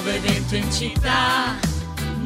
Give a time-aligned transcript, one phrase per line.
[0.00, 1.56] nuovo evento in città,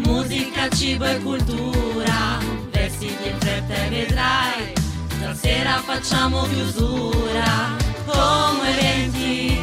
[0.04, 2.38] musica, cibo e cultura,
[2.70, 4.72] vestiti in fretta e vedrai,
[5.08, 7.74] stasera facciamo chiusura,
[8.04, 9.58] come eventi.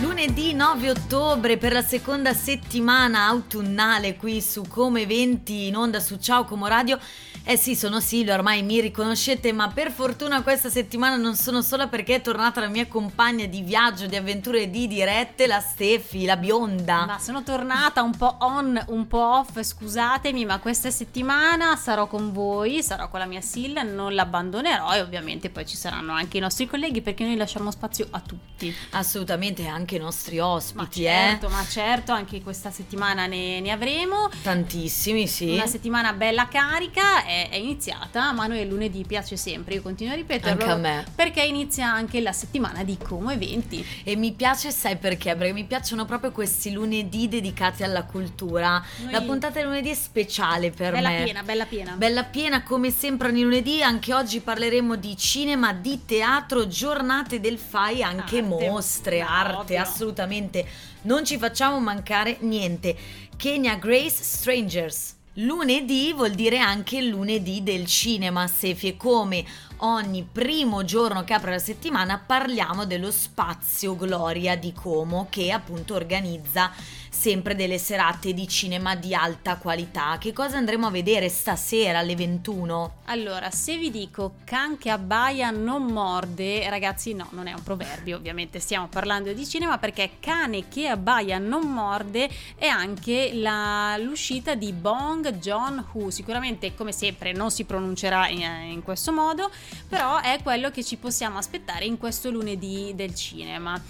[0.00, 6.16] Lunedì 9 ottobre per la seconda settimana autunnale qui su Come Eventi in onda su
[6.16, 6.98] Ciao Como Radio
[7.42, 11.88] eh sì, sono Silvia, ormai mi riconoscete, ma per fortuna questa settimana non sono sola
[11.88, 16.24] perché è tornata la mia compagna di viaggio, di avventure e di dirette, la Steffi,
[16.26, 17.06] la bionda.
[17.06, 22.32] Ma sono tornata un po' on, un po' off, scusatemi, ma questa settimana sarò con
[22.32, 26.40] voi, sarò con la mia Silla, non l'abbandonerò e ovviamente poi ci saranno anche i
[26.40, 28.74] nostri colleghi perché noi lasciamo spazio a tutti.
[28.90, 31.50] Assolutamente, anche i nostri ospiti, ma certo, eh.
[31.50, 34.28] Ma certo, anche questa settimana ne, ne avremo.
[34.42, 35.54] Tantissimi, sì.
[35.54, 40.12] Una settimana bella carica è, è, iniziata, ma noi il lunedì piace sempre, io continuo
[40.12, 40.64] a ripeterlo.
[40.64, 41.04] Anche a me.
[41.14, 43.86] Perché inizia anche la settimana di Como Eventi.
[44.02, 45.36] E mi piace, sai perché?
[45.36, 48.82] Perché mi piacciono proprio questi lunedì dedicati alla cultura.
[49.02, 49.12] Noi...
[49.12, 51.14] La puntata di lunedì è speciale per bella me.
[51.14, 51.92] Bella piena, bella piena.
[51.92, 57.58] Bella piena come sempre ogni lunedì, anche oggi parleremo di cinema, di teatro, giornate del
[57.58, 58.42] FAI, anche arte.
[58.42, 59.80] mostre, arte, ovvio.
[59.80, 60.66] assolutamente.
[61.02, 62.96] Non ci facciamo mancare niente.
[63.36, 65.18] Kenya Grace Strangers.
[65.42, 69.42] Lunedì vuol dire anche lunedì del cinema, Sefi, come.
[69.82, 75.94] Ogni primo giorno che apre la settimana parliamo dello spazio Gloria di Como che appunto
[75.94, 76.70] organizza
[77.10, 80.16] sempre delle serate di cinema di alta qualità.
[80.18, 82.94] Che cosa andremo a vedere stasera alle 21?
[83.06, 88.16] Allora, se vi dico can che abbaia non morde, ragazzi, no, non è un proverbio,
[88.16, 94.54] ovviamente stiamo parlando di cinema perché cane che abbaia non morde è anche la, l'uscita
[94.54, 96.10] di Bong Joon-ho.
[96.10, 99.50] Sicuramente, come sempre, non si pronuncerà in, in questo modo,
[99.88, 103.80] però è quello che ci possiamo aspettare in questo lunedì del cinema.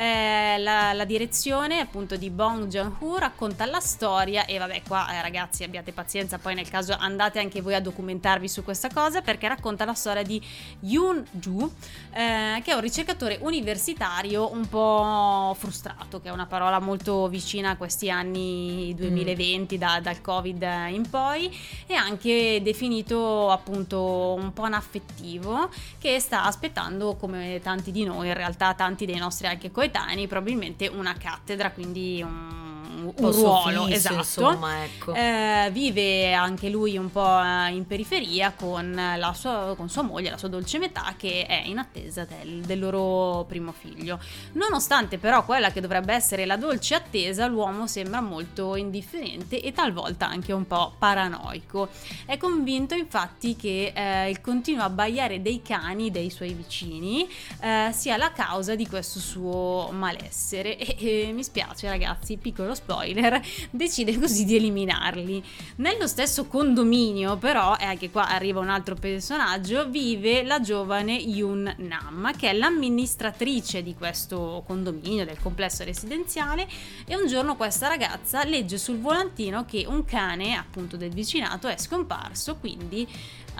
[0.00, 5.20] Eh, la, la, direzione appunto di Bong Joon-ho racconta la storia e vabbè qua eh,
[5.20, 9.46] ragazzi abbiate pazienza poi nel caso andate anche voi a documentarvi su questa cosa perché
[9.46, 10.42] racconta la storia di
[10.80, 11.70] Yoon Ju
[12.14, 17.68] eh, che è un ricercatore universitario un po' frustrato che è una parola molto vicina
[17.68, 19.78] a questi anni 2020 mm.
[19.78, 21.54] da, dal covid in poi
[21.86, 28.34] e anche definito appunto un po' anaffettivo che sta aspettando come tanti di noi in
[28.34, 29.88] realtà tanti dei nostri anche coetanei
[30.26, 32.59] probabilmente una cattedra, quindi un
[33.04, 34.16] un, un ruolo, fisso, esatto.
[34.16, 35.14] Insomma, ecco.
[35.14, 37.40] eh, vive anche lui un po'
[37.70, 41.78] in periferia con, la sua, con sua moglie, la sua dolce metà, che è in
[41.78, 44.18] attesa del, del loro primo figlio.
[44.52, 50.28] Nonostante però quella che dovrebbe essere la dolce attesa, l'uomo sembra molto indifferente e talvolta
[50.28, 51.88] anche un po' paranoico.
[52.26, 57.28] È convinto infatti che eh, il continuo abbaiare dei cani dei suoi vicini
[57.60, 60.96] eh, sia la causa di questo suo malessere e,
[61.28, 62.89] e mi spiace ragazzi, piccolo spoiler,
[63.70, 65.42] decide così di eliminarli.
[65.76, 71.74] Nello stesso condominio, però, e anche qua arriva un altro personaggio, vive la giovane Yoon
[71.78, 76.66] Nam, che è l'amministratrice di questo condominio, del complesso residenziale,
[77.06, 81.76] e un giorno questa ragazza legge sul volantino che un cane, appunto del vicinato, è
[81.76, 83.06] scomparso, quindi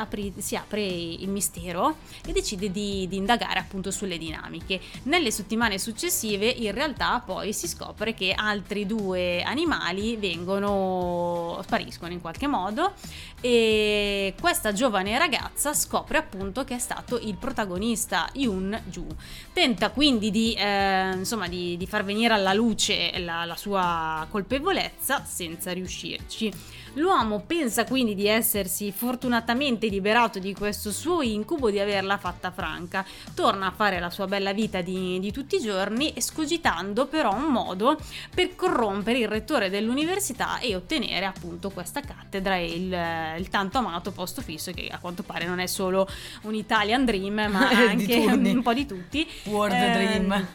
[0.01, 1.97] apri, si apre il mistero
[2.27, 4.81] e decide di, di, indagare appunto sulle dinamiche.
[5.05, 12.21] Nelle settimane successive in realtà poi si scopre che altri due animali vengono, spariscono in
[12.21, 12.95] qualche modo
[13.41, 19.07] e questa giovane ragazza scopre appunto che è stato il protagonista Yoon Ju.
[19.53, 25.25] Tenta quindi di, eh, insomma, di, di, far venire alla luce la, la sua colpevolezza
[25.25, 26.53] senza riuscirci.
[26.95, 33.05] L'uomo pensa quindi di essersi fortunatamente liberato di questo suo incubo di averla fatta franca,
[33.35, 37.45] torna a fare la sua bella vita di, di tutti i giorni, escogitando però un
[37.45, 37.99] modo
[38.35, 42.99] per corrompere il rettore dell'università e ottenere appunto questa cattedra e il,
[43.39, 46.09] il tanto amato posto fisso che a quanto pare non è solo
[46.43, 49.29] un Italian Dream ma anche un po' di tutti.
[49.45, 50.47] World eh, Dream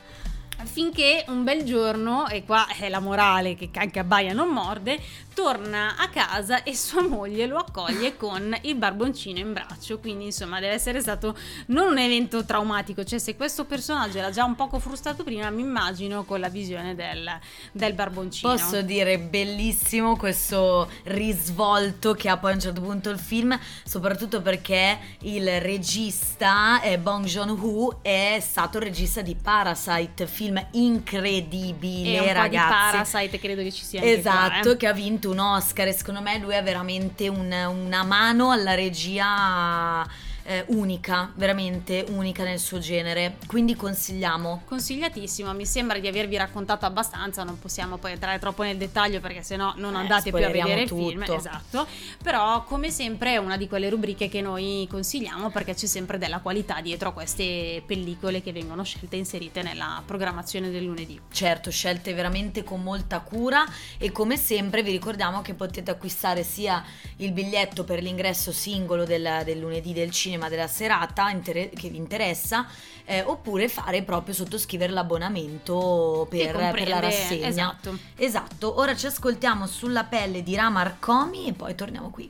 [0.65, 4.99] finché un bel giorno, e qua è la morale che anche abbaia non morde,
[5.33, 9.99] torna a casa e sua moglie lo accoglie con il barboncino in braccio.
[9.99, 11.37] Quindi, insomma, deve essere stato
[11.67, 13.03] non un evento traumatico.
[13.03, 16.95] Cioè, se questo personaggio era già un poco frustrato prima, mi immagino con la visione
[16.95, 17.29] del,
[17.71, 18.51] del barboncino.
[18.51, 24.41] Posso dire bellissimo questo risvolto che ha poi a un certo punto il film, soprattutto
[24.41, 32.33] perché il regista eh, Bong Joon-ho è stato il regista di Parasite, film incredibile, e
[32.33, 33.07] ragazzi.
[33.07, 34.77] Parasite credo che ci sia Esatto, qua, eh.
[34.77, 38.51] che ha vinto vinto un Oscar e secondo me lui ha veramente un, una mano
[38.51, 40.05] alla regia
[40.45, 44.61] eh, unica, veramente unica nel suo genere, quindi consigliamo.
[44.65, 49.41] Consigliatissimo, mi sembra di avervi raccontato abbastanza, non possiamo poi entrare troppo nel dettaglio perché
[49.41, 51.37] sennò non Eh, andate più a vedere spoileriamo il film, tutto.
[51.37, 51.87] esatto.
[52.21, 56.39] Però come sempre è una di quelle rubriche che noi consigliamo perché c'è sempre della
[56.39, 61.19] qualità dietro a queste pellicole che vengono scelte e inserite nella programmazione del lunedì.
[61.31, 63.65] Certo, scelte veramente con molta cura
[63.97, 66.83] e come sempre vi ricordiamo che potete acquistare sia
[67.17, 71.97] il biglietto per l'ingresso singolo del, del lunedì del cinema della serata inter- che vi
[71.97, 72.67] interessa
[73.05, 77.47] eh, oppure fare proprio sottoscrivere l'abbonamento per, per la rassegna.
[77.47, 77.97] Esatto.
[78.15, 82.29] Esatto, ora ci ascoltiamo sulla pelle di Rama Arcomi e poi torniamo qui.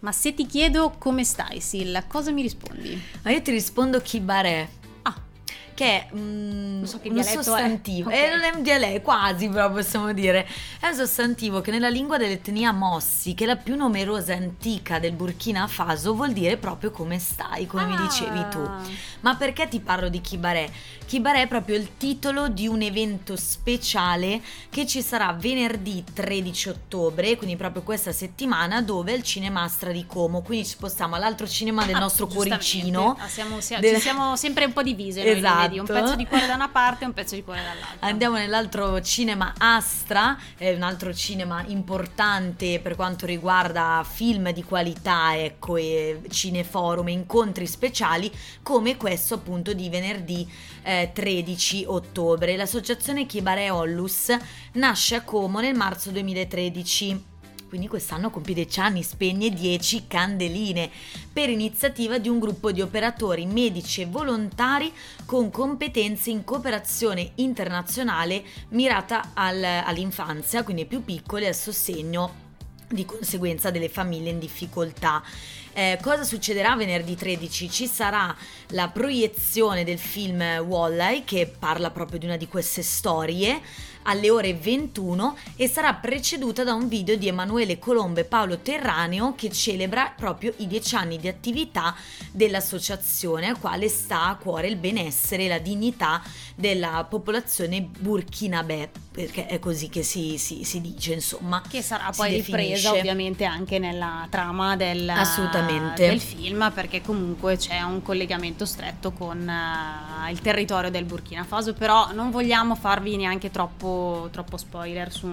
[0.00, 3.00] Ma se ti chiedo come stai, Sil, cosa mi rispondi?
[3.22, 4.60] Ma io ti rispondo Kibarè.
[4.62, 4.79] Ah,
[5.74, 7.22] che è mm, Non so che è.
[7.22, 8.14] sostantivo, Ok.
[8.16, 10.46] eh, non è un dialetto, quasi però possiamo dire,
[10.80, 14.98] è un sostantivo che nella lingua dell'etnia Mossi, che è la più numerosa e antica
[14.98, 18.58] del Burkina Faso, vuol dire proprio come stai, come mi dicevi tu.
[18.58, 18.80] Ah.
[19.20, 20.68] Ma perché ti parlo di Kibarè?
[21.06, 24.40] Kibarè è proprio il titolo di un evento speciale
[24.70, 30.06] che ci sarà venerdì 13 ottobre, quindi proprio questa settimana, dove è il Cinemastra di
[30.06, 30.42] Como.
[30.42, 33.16] Quindi ci spostiamo all'altro cinema del Ah, nostro cuoricino.
[33.18, 35.59] Ah, siamo, sia- Del- Ci siamo sempre un po' divise Esatto.
[35.68, 38.08] Lunedì, un pezzo di cuore da una parte e un pezzo di cuore dall'altra.
[38.08, 45.36] Andiamo nell'altro cinema Astra, è un altro cinema importante per quanto riguarda film di qualità,
[45.36, 48.30] ecco, e cineforum e incontri speciali
[48.62, 50.50] come questo appunto di venerdì
[50.82, 52.56] eh, 13 ottobre.
[52.56, 54.36] L'associazione Chibare Ollus
[54.72, 57.29] nasce a Como nel marzo 2013.
[57.70, 60.90] Quindi quest'anno compie 10 anni, spegne 10 candeline
[61.32, 64.92] per iniziativa di un gruppo di operatori medici e volontari
[65.24, 72.48] con competenze in cooperazione internazionale mirata al- all'infanzia, quindi ai più piccoli, al sostegno
[72.88, 75.22] di conseguenza delle famiglie in difficoltà.
[75.72, 77.70] Eh, cosa succederà venerdì 13?
[77.70, 78.34] Ci sarà
[78.70, 83.60] la proiezione del film Walleye che parla proprio di una di queste storie
[84.02, 89.34] alle ore 21 e sarà preceduta da un video di Emanuele Colombo e Paolo Terraneo
[89.36, 91.94] che celebra proprio i dieci anni di attività
[92.32, 96.22] dell'associazione al quale sta a cuore il benessere e la dignità
[96.56, 98.88] della popolazione burkinabè
[99.22, 103.78] perché è così che si, si- si dice insomma Che sarà poi ripresa ovviamente anche
[103.78, 106.06] nella trama del, Assolutamente.
[106.06, 111.72] del film perché comunque c'è un collegamento stretto con eh, il territorio del Burkina Faso
[111.74, 115.28] però non vogliamo farvi neanche troppo, troppo spoiler su,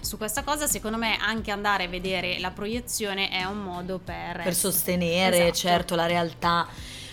[0.00, 4.42] su questa cosa secondo me anche andare a vedere la proiezione è un modo per,
[4.42, 5.54] per sostenere Esatto.
[5.54, 6.66] certo la realtà.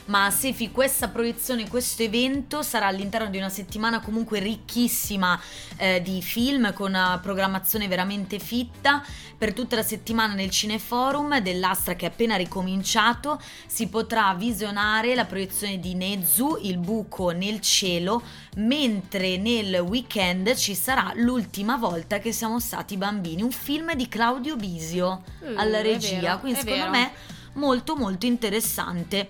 [0.08, 5.38] Ma Sefi, questa proiezione, questo evento sarà all'interno di una settimana comunque ricchissima
[5.76, 9.04] eh, di film con una programmazione veramente fitta.
[9.38, 15.26] Per tutta la settimana nel Cineforum dell'Astra che è appena ricominciato si potrà visionare la
[15.26, 18.22] proiezione di Nezu, Il buco nel cielo,
[18.56, 24.56] mentre nel weekend ci sarà l'ultima volta che siamo stati bambini, un film di Claudio
[24.56, 26.92] Bisio Uh, alla regia, vero, quindi secondo vero.
[26.92, 27.12] me
[27.54, 29.28] molto molto interessante.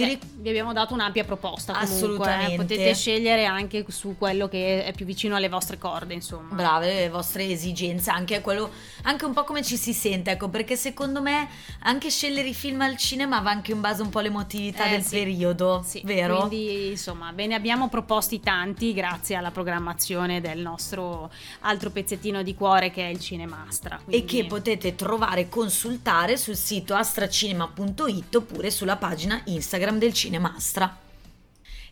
[0.00, 2.02] Vi Eh, ric- vi abbiamo dato un'ampia proposta comunque, eh.
[2.04, 2.56] Assolutamente.
[2.56, 7.08] potete scegliere anche su quello che è più vicino alle vostre corde insomma Brave le
[7.10, 8.70] vostre esigenze, anche quello,
[9.02, 11.48] anche un po' come ci si sente, ecco, perché secondo me
[11.80, 15.02] anche scegliere i film al cinema va anche in base un po' all'emotività Eh, del
[15.02, 15.16] sì.
[15.16, 16.46] periodo, Sì, vero?
[16.46, 22.54] Quindi insomma ve ne abbiamo proposti tanti grazie alla programmazione del nostro altro pezzettino di
[22.54, 23.96] cuore che è il Cinemastra.
[23.96, 30.12] E quindi- che potete trovare e consultare sul sito astracinema.it oppure sulla pagina Instagram del
[30.12, 31.08] Cinemastra.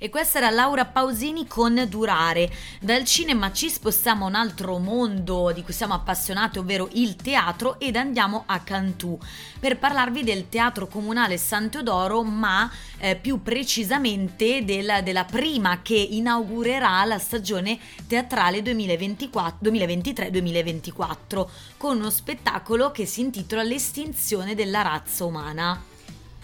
[0.00, 2.48] E questa era Laura Pausini con Durare.
[2.80, 7.80] Dal cinema ci spostiamo a un altro mondo di cui siamo appassionati, ovvero il teatro,
[7.80, 9.18] ed andiamo a Cantù
[9.58, 15.96] per parlarvi del Teatro Comunale San Teodoro, ma eh, più precisamente del- della prima che
[15.96, 17.76] inaugurerà la stagione
[18.06, 25.96] teatrale 2024 2023-2024 con uno spettacolo che si intitola L'estinzione della razza umana.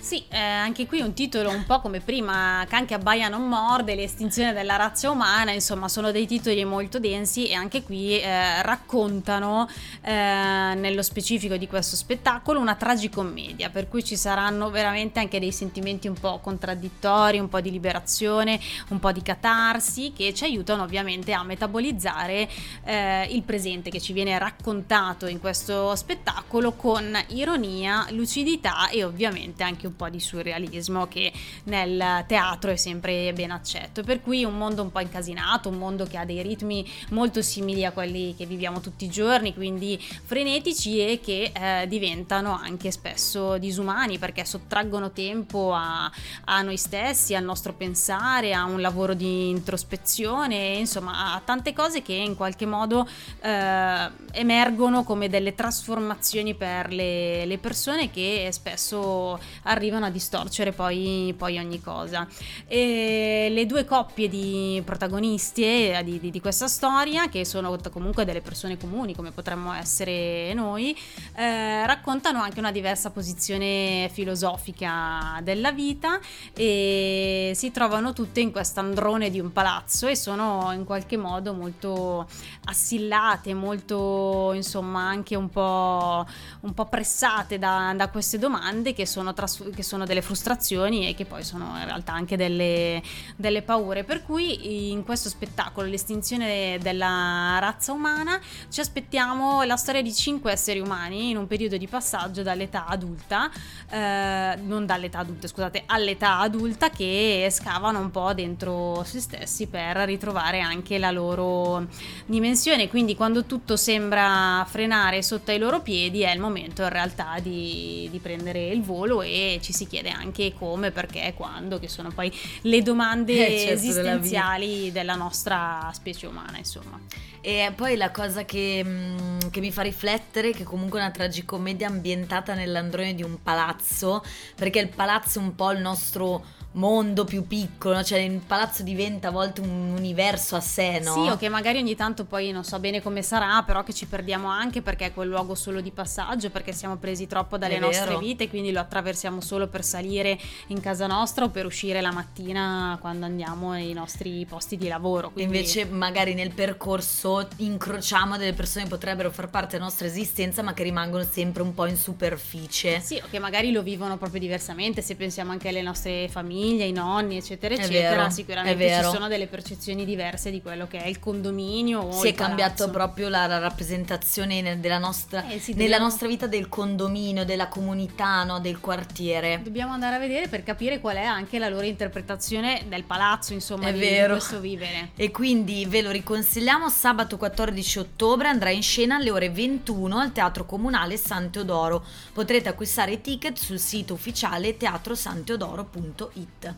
[0.04, 4.52] Sì, eh, anche qui un titolo un po' come prima, anche Abbaia non morde, l'estinzione
[4.52, 9.66] della razza umana, insomma sono dei titoli molto densi e anche qui eh, raccontano
[10.02, 15.52] eh, nello specifico di questo spettacolo una tragicommedia, per cui ci saranno veramente anche dei
[15.52, 20.82] sentimenti un po' contraddittori, un po' di liberazione, un po' di catarsi che ci aiutano
[20.82, 22.46] ovviamente a metabolizzare
[22.84, 29.62] eh, il presente che ci viene raccontato in questo spettacolo con ironia, lucidità e ovviamente
[29.62, 31.32] anche un po' di surrealismo che
[31.64, 34.02] nel teatro è sempre ben accetto.
[34.02, 37.84] Per cui un mondo un po' incasinato, un mondo che ha dei ritmi molto simili
[37.84, 43.58] a quelli che viviamo tutti i giorni, quindi frenetici e che eh, diventano anche spesso
[43.58, 46.10] disumani perché sottraggono tempo a,
[46.44, 52.02] a, noi stessi, al nostro pensare, a un lavoro di introspezione, insomma a tante cose
[52.02, 53.06] che in qualche modo
[53.40, 61.34] eh, emergono come delle trasformazioni per le, le, persone che spesso arrivano a distorcere poi,
[61.36, 62.26] poi ogni cosa.
[62.66, 68.24] E le due coppie di protagonisti eh, di, di, di, questa storia, che sono comunque
[68.24, 70.96] delle persone comuni come potremmo essere noi,
[71.36, 76.18] eh, raccontano anche una diversa posizione filosofica della vita
[76.54, 81.52] e si trovano tutte in questo androne di un palazzo e sono in qualche modo
[81.52, 82.26] molto
[82.64, 86.26] assillate, molto insomma anche un po',
[86.60, 91.14] un po pressate da, da, queste domande che sono, tras- che sono, delle frustrazioni e
[91.14, 93.02] che poi sono in realtà anche delle,
[93.36, 94.04] delle paure.
[94.04, 98.40] Per cui in questo spettacolo, l'estinzione della razza umana,
[98.70, 103.50] ci aspettiamo la storia di cinque esseri umani in un periodo di passaggio dall'età adulta,
[103.90, 109.96] eh, non dall'età adulta, scusate, all'età adulta che scavano un po' dentro se stessi per
[109.98, 111.86] ritrovare anche la loro
[112.26, 112.88] dimensione.
[112.88, 118.08] Quindi quando tutto sembra frenare sotto ai loro piedi è il momento in realtà di,
[118.10, 122.32] di prendere il volo e ci si chiede anche come, perché, quando, che sono poi
[122.62, 127.00] le domande eh, certo, esistenziali della, della nostra specie umana, insomma.
[127.40, 131.10] E poi la cosa che, mm, che, mi fa riflettere è che comunque è una
[131.10, 134.22] tragicommedia ambientata nell'androne di un palazzo,
[134.54, 139.28] perché il palazzo è un po' il nostro mondo più piccolo, cioè il palazzo diventa
[139.28, 141.12] a volte un universo a sé, no?
[141.12, 144.06] Sì, o che magari ogni tanto poi non so bene come sarà, però che ci
[144.06, 147.78] perdiamo anche perché è quel luogo solo di passaggio, perché siamo presi troppo dalle è
[147.78, 148.18] nostre vero.
[148.18, 150.38] vite, quindi lo attraversiamo solo per salire
[150.68, 155.30] in casa nostra o per uscire la mattina quando andiamo nei nostri posti di lavoro.
[155.30, 155.56] Quindi...
[155.56, 160.74] Invece magari nel percorso incrociamo delle persone che potrebbero far parte della nostra esistenza, ma
[160.74, 163.00] che rimangono sempre un po' in superficie.
[163.00, 166.84] Sì, o che magari lo vivono proprio diversamente, se pensiamo anche alle nostre famiglie famiglia,
[166.84, 171.06] i nonni, eccetera, eccetera, vero, sicuramente ci sono delle percezioni diverse di quello che è
[171.06, 172.10] il condominio.
[172.12, 176.04] si è cambiato proprio la, la rappresentazione della nostra, eh, sì, nella dobbiamo...
[176.04, 179.60] nostra vita del condominio, della comunità, no, del quartiere.
[179.62, 183.88] Dobbiamo andare a vedere per capire qual è anche la loro interpretazione del palazzo, insomma,
[183.88, 184.34] è di, vero.
[184.34, 185.10] di questo vivere.
[185.16, 190.32] E quindi ve lo riconsigliamo sabato 14 ottobre, andrà in scena alle ore 21 al
[190.32, 192.04] Teatro Comunale Sant'Eodoro.
[192.32, 196.53] Potrete acquistare i ticket sul sito ufficiale teatrosanteodoro.it.
[196.54, 196.74] Hit.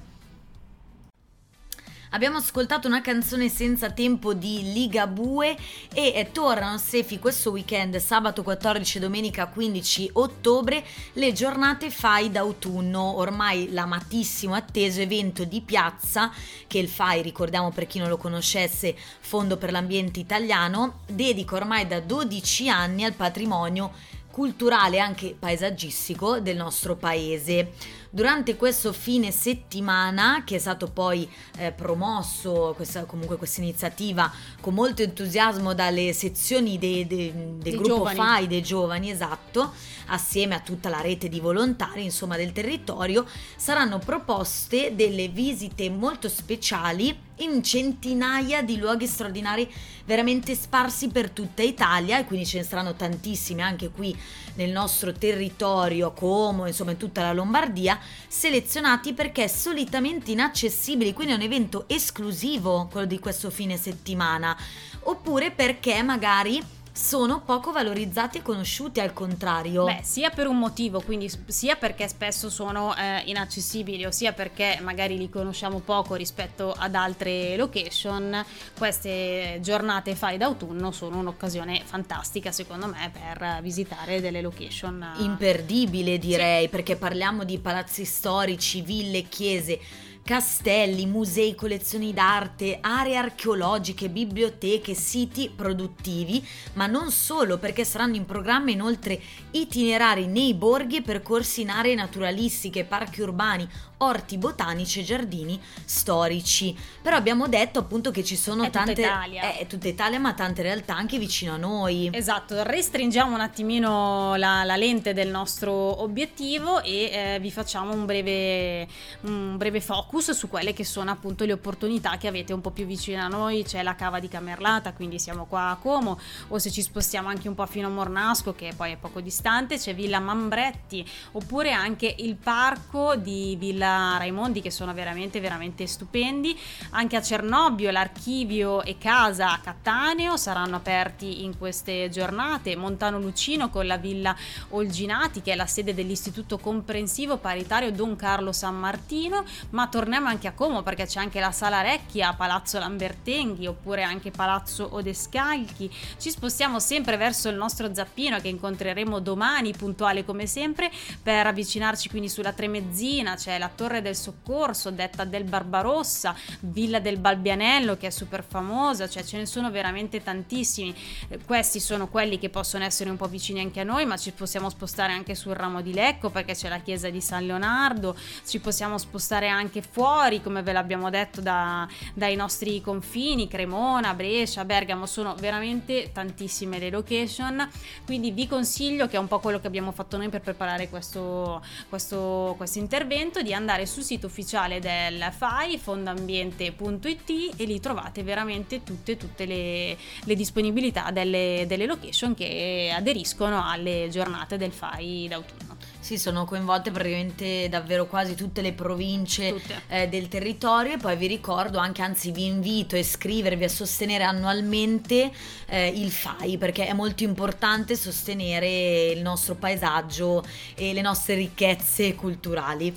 [2.11, 5.55] Abbiamo ascoltato una canzone senza tempo di Ligabue
[5.93, 10.83] e eh, tornano Sefi questo weekend, sabato 14 e domenica 15 ottobre,
[11.15, 16.33] le giornate FAI d'autunno, ormai l'amatissimo atteso evento di piazza
[16.67, 21.87] che il FAI, ricordiamo per chi non lo conoscesse, Fondo per l'Ambiente Italiano, dedica ormai
[21.87, 23.93] da 12 anni al patrimonio
[24.37, 27.73] culturale e anche paesaggistico del nostro paese.
[28.17, 34.73] Durante questo fine settimana, che è stato poi eh, promosso, questa, comunque questa iniziativa, con
[34.73, 38.17] molto entusiasmo dalle sezioni de, de, del dei gruppo giovani.
[38.17, 39.75] FAI dei giovani, esatto,
[40.07, 46.29] assieme a tutta la rete di volontari insomma, del territorio, saranno proposte delle visite molto
[46.29, 49.71] speciali in centinaia di luoghi straordinari
[50.05, 54.17] veramente sparsi per tutta Italia e quindi ce ne saranno tantissime anche qui
[54.55, 61.37] nel nostro territorio, Como, insomma in tutta la Lombardia, selezionati perché solitamente inaccessibili, quindi è
[61.37, 64.57] un evento esclusivo quello di questo fine settimana,
[65.03, 66.63] oppure perché magari
[66.97, 69.85] sono poco valorizzati e conosciuti al contrario.
[69.85, 74.79] Beh, sia per un motivo, quindi sia perché spesso sono eh, inaccessibili o sia perché
[74.81, 78.43] magari li conosciamo poco rispetto ad altre location,
[78.79, 85.07] queste giornate fai d'autunno sono un'occasione fantastica secondo me per visitare delle location.
[85.19, 86.69] Imperdibile direi, sì.
[86.71, 89.79] perché parliamo di palazzi storici, ville, chiese
[90.27, 98.25] castelli, musei, collezioni d'arte, aree archeologiche, biblioteche, siti produttivi, ma non solo perché saranno in
[98.25, 99.21] programma inoltre
[99.53, 106.77] itinerari nei borghi e percorsi in aree naturalistiche, parchi urbani, orti botanici e giardini storici.
[107.01, 109.01] Però abbiamo detto appunto che ci sono È tutta tante...
[109.01, 109.57] Italia.
[109.57, 112.11] È tutta Italia, ma tante realtà anche vicino a noi.
[112.13, 118.05] Esatto, restringiamo un attimino la, la lente del nostro obiettivo e eh, vi facciamo un
[118.05, 118.87] breve,
[119.23, 122.85] un breve focus su quelle che sono appunto le opportunità che avete un po' più
[122.85, 123.65] vicino a noi.
[123.65, 127.49] C'è la cava di Camerlata, quindi siamo qua a Como, o se ci spostiamo anche
[127.49, 132.15] un po' fino a Mornasco, che poi è poco distante, c'è Villa Mambretti, oppure anche
[132.19, 133.86] il parco di Villa
[134.19, 136.59] Raimondi, che sono veramente, veramente stupendi.
[136.91, 142.77] Anche a Cernobbio, l'archivio e casa Cattaneo saranno aperti in queste giornate.
[142.77, 144.35] Montano Lucino con la Villa
[144.71, 149.45] Olginati, che è la sede dell'Istituto Comprensivo Paritario Don Carlo San Martino.
[149.71, 154.31] Ma torniamo anche a Como perché c'è anche la Sala Recchia, Palazzo Lambertenghi, oppure anche
[154.31, 155.91] Palazzo Odescalchi.
[156.19, 160.91] Ci spostiamo sempre verso il nostro zappino che incontreremo domani, puntuale come sempre,
[161.23, 163.35] per avvicinarci quindi sulla Tremezzina.
[163.35, 169.09] C'è la Torre del Soccorso, detta del Barbarossa, Villa del Balbianello che è super famosa,
[169.09, 170.93] cioè ce ne sono veramente tantissimi.
[171.29, 174.33] Eh, Questi sono quelli che possono essere un po' vicini anche a noi, ma ci
[174.33, 178.59] possiamo spostare anche sul ramo di Lecco perché c'è la chiesa di San Leonardo, ci
[178.59, 185.07] possiamo spostare anche fuori, come ve l'abbiamo detto, da- dai nostri confini, Cremona, Brescia, Bergamo,
[185.07, 187.69] sono veramente tantissime le location,
[188.07, 191.63] quindi vi consiglio, che è un po' quello che abbiamo fatto noi per preparare questo,
[191.89, 198.83] questo, questo intervento, di andare sul sito ufficiale del FAI, fondambiente.it e lì trovate veramente
[198.83, 205.77] tutte, tutte le, le disponibilità delle, delle location che aderiscono alle giornate del FAI d'autunno.
[205.99, 209.83] Sì, sono coinvolte praticamente davvero quasi tutte le province Tutte.
[209.89, 214.23] eh, del territorio e poi vi ricordo anche, anzi vi invito a iscrivervi a sostenere
[214.23, 215.33] annualmente
[215.67, 220.45] eh, il FAI perché è molto importante sostenere il nostro paesaggio
[220.77, 222.97] e le nostre ricchezze culturali.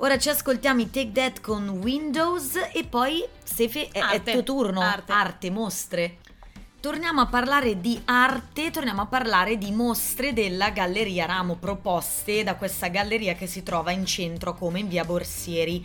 [0.00, 4.30] Ora ci ascoltiamo i Take That con Windows e poi Sefe è, è Arte.
[4.30, 5.50] tuo turno, Arte.
[5.50, 6.18] mostre.
[6.78, 12.54] Torniamo a parlare di arte, torniamo a parlare di mostre della Galleria Ramo proposte da
[12.54, 15.84] questa galleria che si trova in centro come in via Borsieri.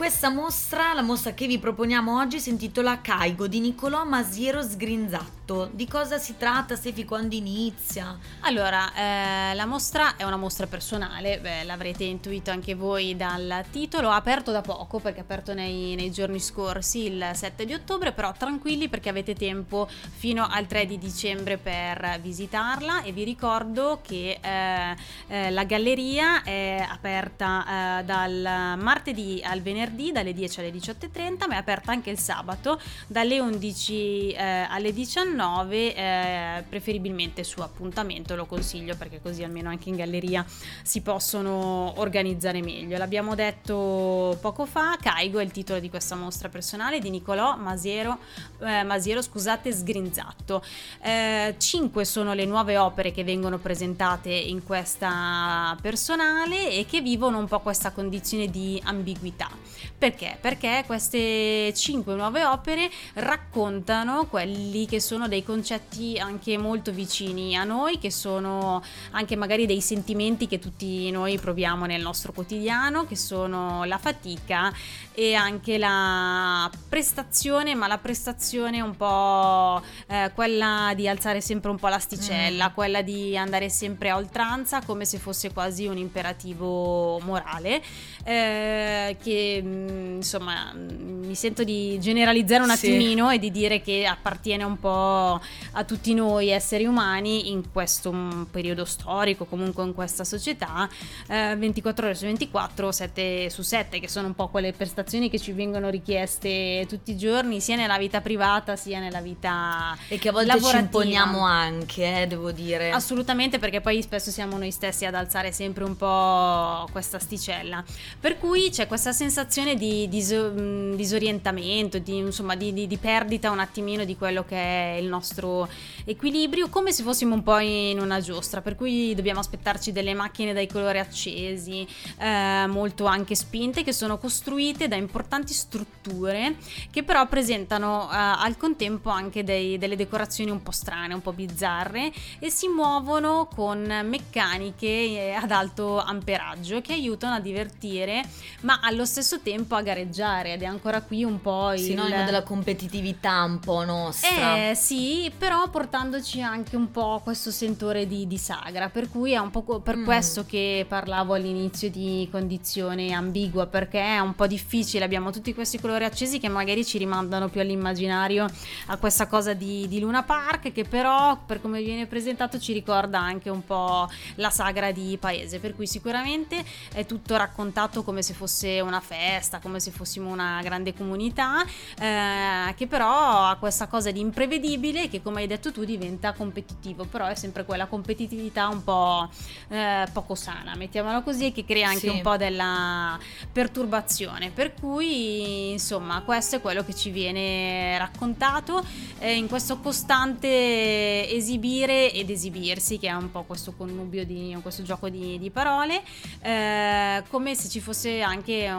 [0.00, 5.68] Questa mostra, la mostra che vi proponiamo oggi, si intitola Caigo di Niccolò Masiero Sgrinzatto.
[5.72, 8.16] Di cosa si tratta, Sefi, quando inizia?
[8.40, 14.08] Allora, eh, la mostra è una mostra personale, beh, l'avrete intuito anche voi dal titolo,
[14.08, 18.12] ha aperto da poco perché è aperto nei, nei giorni scorsi, il 7 di ottobre,
[18.12, 24.00] però tranquilli perché avete tempo fino al 3 di dicembre per visitarla e vi ricordo
[24.02, 30.70] che eh, eh, la galleria è aperta eh, dal martedì al venerdì dalle 10 alle
[30.70, 37.60] 18.30, ma è aperta anche il sabato dalle 11 eh, alle 19, eh, preferibilmente su
[37.60, 40.44] appuntamento, lo consiglio perché così almeno anche in galleria
[40.82, 42.96] si possono organizzare meglio.
[42.96, 48.18] L'abbiamo detto poco fa, Caigo è il titolo di questa mostra personale di Nicolò Masiero,
[48.60, 50.62] eh, Masiero scusate, Sgrinzatto.
[51.02, 57.38] Eh, cinque sono le nuove opere che vengono presentate in questa personale e che vivono
[57.38, 59.48] un po' questa condizione di ambiguità.
[59.96, 60.36] Perché?
[60.40, 67.64] Perché queste cinque nuove opere raccontano quelli che sono dei concetti anche molto vicini a
[67.64, 73.16] noi, che sono anche magari dei sentimenti che tutti noi proviamo nel nostro quotidiano, che
[73.16, 74.72] sono la fatica
[75.12, 81.78] e anche la prestazione, ma la prestazione un po' eh, quella di alzare sempre un
[81.78, 87.82] po' l'asticella, quella di andare sempre a oltranza come se fosse quasi un imperativo morale,
[88.24, 92.86] eh, che mh, insomma mh, mi sento di generalizzare un Sì.
[92.88, 95.40] attimino e di dire che appartiene un po'
[95.72, 100.88] a tutti noi esseri umani in questo mm, periodo storico, comunque in questa società,
[101.28, 105.38] eh, 24 ore su 24, 7 su 7, che sono un po' quelle prestazioni che
[105.38, 110.28] ci vengono richieste tutti i giorni, sia nella vita privata sia nella vita E che
[110.28, 110.84] a volte ci lavorativa.
[110.84, 112.90] imponiamo anche, eh, devo dire.
[112.90, 117.82] Assolutamente, perché poi spesso siamo noi stessi ad alzare sempre un po' questa asticella.
[118.18, 123.50] Per cui c'è questa sensazione di diso- mh, disorientamento, di, insomma, di, di- di perdita
[123.50, 125.68] un attimino di quello che è il nostro
[126.04, 128.60] equilibrio, come se fossimo un po' in una giostra.
[128.60, 131.86] Per cui dobbiamo aspettarci delle macchine dai colori accesi,
[132.18, 136.56] eh, molto anche spinte, che sono costruite da importanti strutture
[136.90, 141.32] che però presentano eh, al contempo anche dei- delle decorazioni un po' strane, un po'
[141.32, 148.22] bizzarre e si muovono con meccaniche eh, ad alto amperaggio che aiutano a divertire
[148.62, 152.24] ma allo stesso stesso tempo a gareggiare ed è ancora qui un po' il sinonimo
[152.24, 154.68] della competitività un po' nostra.
[154.70, 159.38] Eh sì, però portandoci anche un po' questo sentore di, di sagra, per cui è
[159.38, 160.04] un po' per mm.
[160.04, 165.80] questo che parlavo all'inizio di condizione ambigua, perché è un po' difficile, abbiamo tutti questi
[165.80, 168.46] colori accesi che magari ci rimandano più all'immaginario
[168.86, 173.18] a questa cosa di, di Luna Park, che però per come viene presentato ci ricorda
[173.18, 178.34] anche un po' la sagra di paese, per cui sicuramente è tutto raccontato come se
[178.34, 181.64] fosse una festa, come se fossimo una grande comunità,
[181.98, 187.04] eh, che però ha questa cosa di imprevedibile che come hai detto tu diventa competitivo,
[187.04, 189.28] però è sempre quella competitività un po'
[189.68, 192.08] eh, poco sana, mettiamola così, che crea anche sì.
[192.08, 193.18] un po' della
[193.52, 198.84] perturbazione, per cui insomma questo è quello che ci viene raccontato
[199.18, 204.82] eh, in questo costante esibire ed esibirsi, che è un po' questo connubio di questo
[204.82, 206.02] gioco di, di parole,
[206.40, 208.70] eh, come se ci fosse anche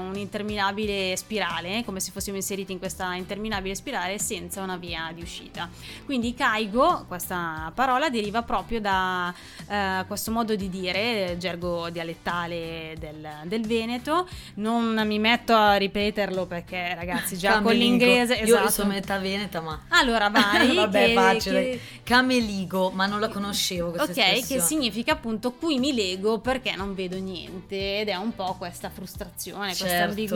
[0.42, 5.70] un'interminabile spirale, come se fossimo inseriti in questa interminabile spirale senza una via di uscita.
[6.06, 9.34] Quindi Kaigo, questa parola, deriva proprio da
[9.68, 14.28] eh, questo modo di dire, gergo dialettale del, del, Veneto.
[14.56, 18.36] Non mi metto a ripeterlo perché ragazzi già con l'inglese...
[18.36, 18.70] Io esatto.
[18.70, 19.80] sono metà veneta ma...
[19.90, 20.76] Allora vai.
[20.82, 21.62] Vabbè che, facile.
[21.62, 21.80] Che...
[22.04, 24.62] Cameligo, ma non la conoscevo questa Ok, espressione.
[24.62, 28.90] che significa appunto qui mi lego perché non vedo niente ed è un po' questa
[28.90, 29.84] frustrazione, certo.
[29.84, 30.31] questa ambiguità.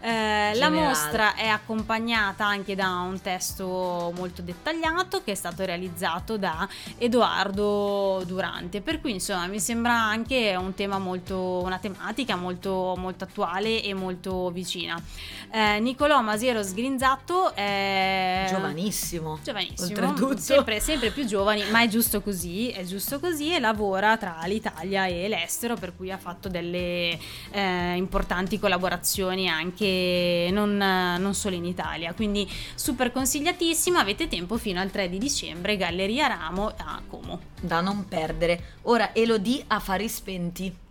[0.00, 6.36] Eh, la mostra è accompagnata anche da un testo molto dettagliato che è stato realizzato
[6.36, 12.94] da Edoardo Durante, per cui insomma mi sembra anche un tema molto, una tematica molto,
[12.98, 15.00] molto attuale e molto vicina.
[15.50, 19.88] Eh, Nicolò Masiero Sgrinzatto è giovanissimo, giovanissimo.
[19.88, 20.36] Oltretutto.
[20.36, 25.06] Sempre, sempre più giovani, ma è giusto così, è giusto così e lavora tra l'Italia
[25.06, 27.18] e l'estero, per cui ha fatto delle
[27.52, 32.12] eh, importanti collaborazioni anche non, non solo in Italia.
[32.14, 37.40] Quindi super consigliatissima, avete tempo fino al 3 di dicembre, Galleria Ramo a Como.
[37.60, 38.78] Da non perdere.
[38.82, 40.82] Ora Elodie Affari Spenti.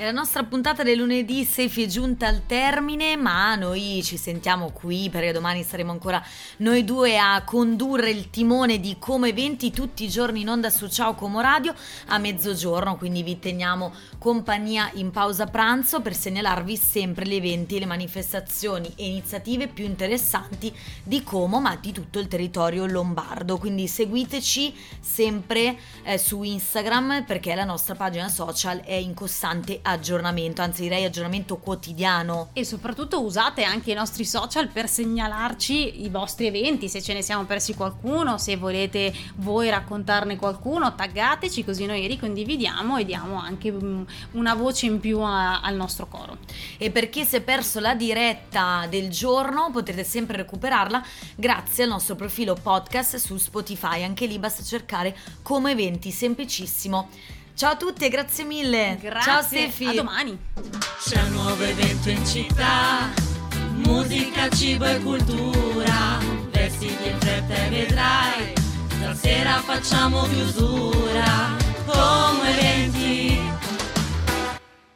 [0.00, 4.70] E la nostra puntata del lunedì Sefi è giunta al termine, ma noi ci sentiamo
[4.70, 6.24] qui perché domani saremo ancora
[6.58, 10.88] noi due a condurre il timone di Come Eventi tutti i giorni in onda su
[10.88, 11.74] Ciao Como Radio
[12.06, 17.84] a mezzogiorno, quindi vi teniamo compagnia in pausa pranzo per segnalarvi sempre gli eventi, le
[17.84, 23.58] manifestazioni e iniziative più interessanti di Como, ma di tutto il territorio lombardo.
[23.58, 30.62] Quindi seguiteci sempre eh, su Instagram perché la nostra pagina social è in costante aggiornamento,
[30.62, 32.50] anzi direi aggiornamento quotidiano.
[32.52, 37.22] E soprattutto usate anche i nostri social per segnalarci i vostri eventi, se ce ne
[37.22, 43.70] siamo persi qualcuno, se volete voi raccontarne qualcuno, taggateci così noi ricondividiamo e diamo anche
[43.72, 46.38] mm, una voce in più a, al nostro coro.
[46.78, 51.04] E per chi si è perso la diretta del giorno potete sempre recuperarla
[51.36, 57.08] grazie al nostro profilo podcast su Spotify, anche lì basta cercare come eventi, semplicissimo.
[57.60, 58.96] Ciao a tutti e grazie mille.
[58.98, 59.30] Grazie.
[59.30, 59.84] Ciao Stefi.
[59.84, 60.38] A domani.
[60.98, 63.10] C'è un nuovo evento in città.
[63.74, 66.18] Musica, cibo e cultura.
[66.52, 68.54] Vestiti in fretta e vedrai.
[68.88, 71.54] Stasera facciamo chiusura.
[71.84, 72.50] Come